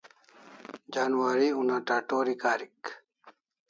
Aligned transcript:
Janwari 0.93 1.47
una 1.61 1.77
tatori 1.87 2.33
karik 2.41 2.81